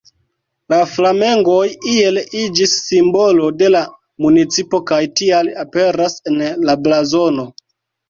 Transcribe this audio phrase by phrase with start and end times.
[0.73, 1.59] La flamengoj
[1.97, 3.85] iel iĝis simbolo de la
[4.27, 7.51] municipo kaj tial aperas en la blazono.